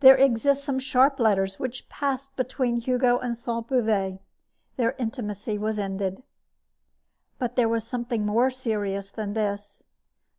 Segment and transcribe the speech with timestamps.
[0.00, 4.18] There exist some sharp letters which passed between Hugo and Sainte Beuve.
[4.76, 6.22] Their intimacy was ended.
[7.38, 9.82] But there was something more serious than this.